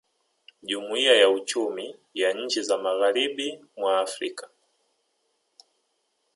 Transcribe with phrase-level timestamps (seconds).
[0.63, 4.49] Jumuiya ya Uchumi ya Nchi za Magharibi mwa Afrika